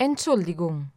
Entschuldigung. 0.00 0.90